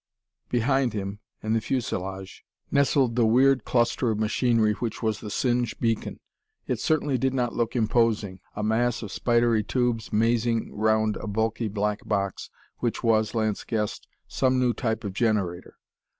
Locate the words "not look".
7.35-7.75